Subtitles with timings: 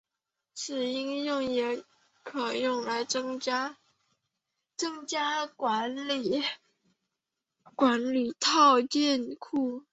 [0.55, 1.83] 此应用也
[2.23, 3.77] 可用来增加
[5.55, 6.17] 或
[7.75, 9.83] 管理套件库。